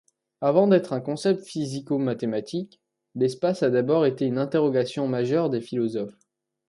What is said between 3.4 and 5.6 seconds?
a d'abord été une interrogation majeure